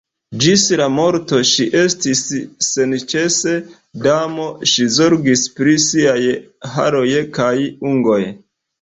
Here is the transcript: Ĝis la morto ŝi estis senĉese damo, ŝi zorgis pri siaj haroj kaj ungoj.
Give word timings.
Ĝis 0.43 0.61
la 0.79 0.85
morto 0.93 1.41
ŝi 1.49 1.67
estis 1.81 2.23
senĉese 2.69 3.55
damo, 4.09 4.49
ŝi 4.75 4.91
zorgis 4.99 5.47
pri 5.61 5.79
siaj 5.89 6.19
haroj 6.75 7.07
kaj 7.41 7.55
ungoj. 7.97 8.23